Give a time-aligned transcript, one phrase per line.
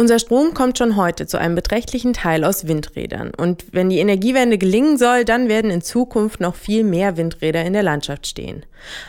[0.00, 3.32] Unser Strom kommt schon heute zu einem beträchtlichen Teil aus Windrädern.
[3.36, 7.74] Und wenn die Energiewende gelingen soll, dann werden in Zukunft noch viel mehr Windräder in
[7.74, 8.64] der Landschaft stehen.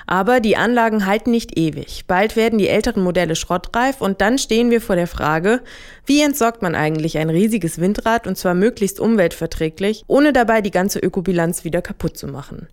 [0.05, 2.03] Aber die Anlagen halten nicht ewig.
[2.07, 5.61] Bald werden die älteren Modelle schrottreif und dann stehen wir vor der Frage,
[6.05, 10.99] wie entsorgt man eigentlich ein riesiges Windrad und zwar möglichst umweltverträglich, ohne dabei die ganze
[10.99, 12.67] Ökobilanz wieder kaputt zu machen.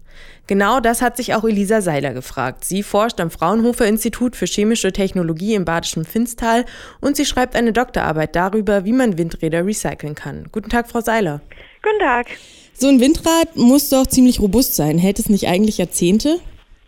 [0.48, 2.64] Genau das hat sich auch Elisa Seiler gefragt.
[2.64, 6.64] Sie forscht am Fraunhofer Institut für chemische Technologie im badischen Finstal
[7.00, 10.46] und sie schreibt eine Doktorarbeit darüber, wie man Windräder recyceln kann.
[10.52, 11.40] Guten Tag, Frau Seiler.
[11.82, 12.26] Guten Tag.
[12.72, 14.98] So ein Windrad muss doch ziemlich robust sein.
[14.98, 16.38] Hält es nicht eigentlich Jahrzehnte?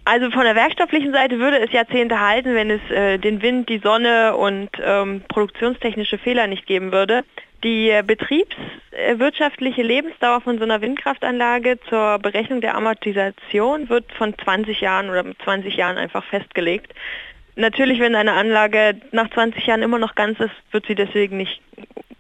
[0.05, 3.79] Also von der werkstofflichen Seite würde es Jahrzehnte halten, wenn es äh, den Wind, die
[3.79, 7.25] Sonne und ähm, produktionstechnische Fehler nicht geben würde.
[7.63, 15.11] Die betriebswirtschaftliche Lebensdauer von so einer Windkraftanlage zur Berechnung der Amortisation wird von 20 Jahren
[15.11, 16.95] oder 20 Jahren einfach festgelegt.
[17.61, 21.61] Natürlich, wenn eine Anlage nach 20 Jahren immer noch ganz ist, wird sie deswegen nicht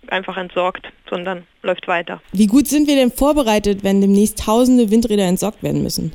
[0.08, 2.20] einfach entsorgt, sondern läuft weiter.
[2.32, 6.12] Wie gut sind wir denn vorbereitet, wenn demnächst tausende Windräder entsorgt werden müssen?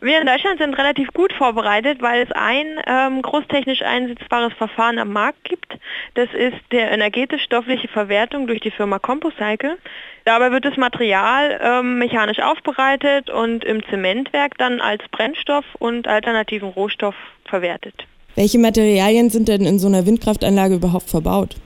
[0.00, 5.12] Wir in Deutschland sind relativ gut vorbereitet, weil es ein ähm, großtechnisch einsetzbares Verfahren am
[5.12, 5.78] Markt gibt.
[6.12, 9.78] Das ist der energetisch-stoffliche Verwertung durch die Firma Compocycle.
[10.26, 16.68] Dabei wird das Material ähm, mechanisch aufbereitet und im Zementwerk dann als Brennstoff und alternativen
[16.68, 18.06] Rohstoff verwertet.
[18.34, 21.56] Welche Materialien sind denn in so einer Windkraftanlage überhaupt verbaut?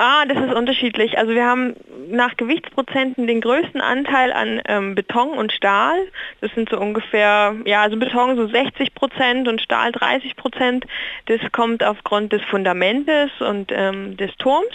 [0.00, 1.18] Ah, das ist unterschiedlich.
[1.18, 1.74] Also wir haben
[2.08, 5.96] nach Gewichtsprozenten den größten Anteil an ähm, Beton und Stahl.
[6.40, 10.86] Das sind so ungefähr, ja, also Beton so 60 Prozent und Stahl 30 Prozent.
[11.26, 14.72] Das kommt aufgrund des Fundamentes und ähm, des Turms.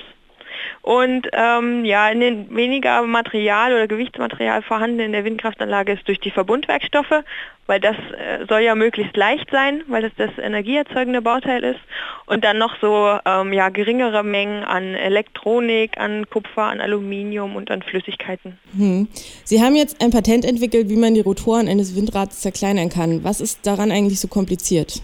[0.81, 6.19] Und ähm, ja, in den weniger Material oder Gewichtsmaterial vorhanden in der Windkraftanlage ist durch
[6.19, 7.23] die Verbundwerkstoffe,
[7.67, 11.79] weil das äh, soll ja möglichst leicht sein, weil das das energieerzeugende Bauteil ist.
[12.25, 17.71] Und dann noch so ähm, ja, geringere Mengen an Elektronik, an Kupfer, an Aluminium und
[17.71, 18.57] an Flüssigkeiten.
[18.77, 19.07] Hm.
[19.43, 23.23] Sie haben jetzt ein Patent entwickelt, wie man die Rotoren eines Windrads zerkleinern kann.
[23.23, 25.01] Was ist daran eigentlich so kompliziert?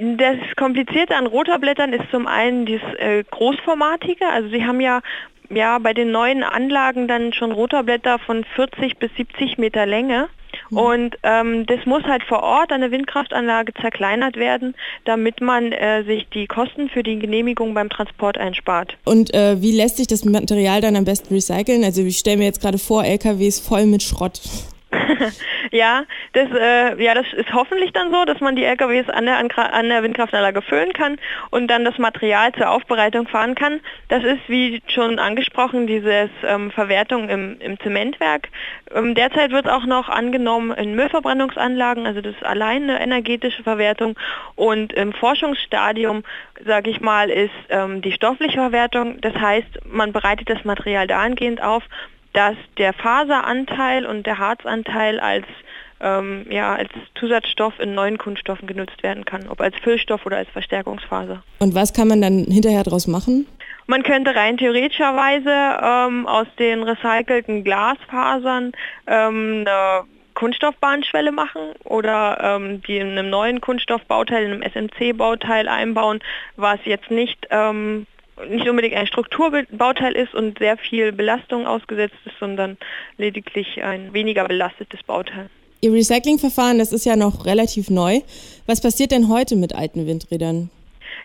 [0.00, 4.26] Das Komplizierte an Rotorblättern ist zum einen das äh, Großformatige.
[4.26, 5.02] Also Sie haben ja,
[5.50, 10.28] ja bei den neuen Anlagen dann schon Rotorblätter von 40 bis 70 Meter Länge.
[10.70, 10.78] Mhm.
[10.78, 14.74] Und ähm, das muss halt vor Ort an der Windkraftanlage zerkleinert werden,
[15.04, 18.96] damit man äh, sich die Kosten für die Genehmigung beim Transport einspart.
[19.04, 21.84] Und äh, wie lässt sich das Material dann am besten recyceln?
[21.84, 24.40] Also ich stelle mir jetzt gerade vor, LKWs voll mit Schrott.
[25.72, 29.38] ja, das, äh, ja, das ist hoffentlich dann so, dass man die LKWs an der,
[29.38, 31.18] an der Windkraftanlage füllen kann
[31.50, 33.80] und dann das Material zur Aufbereitung fahren kann.
[34.08, 38.48] Das ist, wie schon angesprochen, diese ähm, Verwertung im, im Zementwerk.
[38.94, 44.16] Ähm, derzeit wird auch noch angenommen in Müllverbrennungsanlagen, also das ist allein eine energetische Verwertung.
[44.54, 46.22] Und im Forschungsstadium,
[46.64, 49.20] sage ich mal, ist ähm, die stoffliche Verwertung.
[49.20, 51.82] Das heißt, man bereitet das Material dahingehend auf,
[52.32, 55.46] dass der Faseranteil und der Harzanteil als
[56.00, 60.48] ähm, ja, als Zusatzstoff in neuen Kunststoffen genutzt werden kann, ob als Füllstoff oder als
[60.50, 61.42] Verstärkungsfaser.
[61.58, 63.46] Und was kann man dann hinterher daraus machen?
[63.86, 68.72] Man könnte rein theoretischerweise ähm, aus den recycelten Glasfasern
[69.06, 76.20] ähm, eine Kunststoffbahnschwelle machen oder ähm, die in einem neuen Kunststoffbauteil, in einem SMC-Bauteil einbauen,
[76.56, 78.06] was jetzt nicht ähm,
[78.48, 82.78] nicht unbedingt ein Strukturbauteil ist und sehr viel Belastung ausgesetzt ist, sondern
[83.18, 85.50] lediglich ein weniger belastetes Bauteil.
[85.82, 88.20] Ihr Recyclingverfahren, das ist ja noch relativ neu.
[88.66, 90.70] Was passiert denn heute mit alten Windrädern?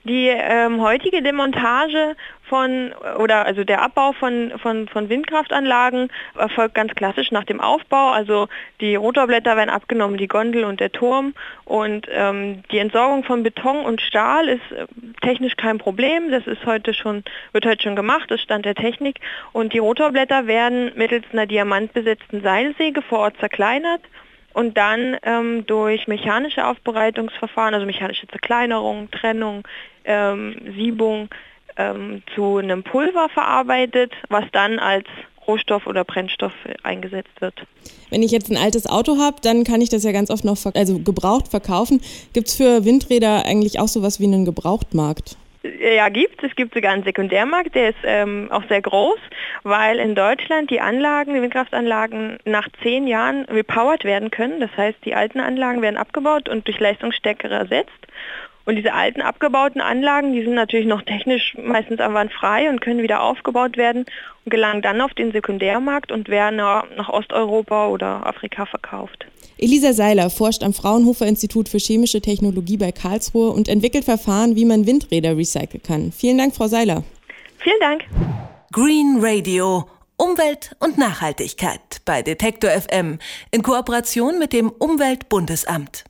[0.06, 6.94] Die ähm, heutige Demontage von oder also der Abbau von, von, von Windkraftanlagen erfolgt ganz
[6.94, 8.12] klassisch nach dem Aufbau.
[8.12, 8.48] Also
[8.82, 11.34] die Rotorblätter werden abgenommen, die Gondel und der Turm.
[11.66, 14.86] Und ähm, die Entsorgung von Beton und Stahl ist äh,
[15.22, 16.32] technisch kein Problem.
[16.32, 19.20] Das ist heute schon, wird heute schon gemacht, das Stand der Technik.
[19.54, 24.02] Und die Rotorblätter werden mittels einer diamantbesetzten Seilsäge vor Ort zerkleinert
[24.56, 29.68] und dann ähm, durch mechanische Aufbereitungsverfahren, also mechanische Zerkleinerung, Trennung,
[30.06, 31.28] ähm, Siebung
[31.76, 35.06] ähm, zu einem Pulver verarbeitet, was dann als
[35.46, 36.54] Rohstoff oder Brennstoff
[36.84, 37.54] eingesetzt wird.
[38.10, 40.58] Wenn ich jetzt ein altes Auto habe, dann kann ich das ja ganz oft noch
[40.74, 42.02] also gebraucht verkaufen.
[42.32, 45.36] Gibt es für Windräder eigentlich auch sowas wie einen Gebrauchtmarkt?
[45.80, 46.50] Ja, gibt es.
[46.50, 49.20] Es gibt sogar einen Sekundärmarkt, der ist ähm, auch sehr groß,
[49.64, 54.60] weil in Deutschland die Anlagen, die Windkraftanlagen nach zehn Jahren repowered werden können.
[54.60, 57.92] Das heißt, die alten Anlagen werden abgebaut und durch leistungsstärkere ersetzt.
[58.66, 63.22] Und diese alten abgebauten Anlagen, die sind natürlich noch technisch meistens einwandfrei und können wieder
[63.22, 64.06] aufgebaut werden
[64.44, 69.28] und gelangen dann auf den Sekundärmarkt und werden nach Osteuropa oder Afrika verkauft.
[69.58, 74.66] Elisa Seiler forscht am Fraunhofer Institut für Chemische Technologie bei Karlsruhe und entwickelt Verfahren, wie
[74.66, 76.12] man Windräder recyceln kann.
[76.12, 77.04] Vielen Dank, Frau Seiler.
[77.60, 78.04] Vielen Dank.
[78.72, 79.86] Green Radio.
[80.18, 83.20] Umwelt und Nachhaltigkeit bei Detektor FM
[83.52, 86.06] in Kooperation mit dem Umweltbundesamt.